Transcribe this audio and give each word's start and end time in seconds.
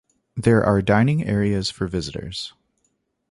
There 0.35 0.63
are 0.63 0.81
dining 0.81 1.23
areas 1.27 1.69
for 1.69 1.85
visitors. 1.85 2.55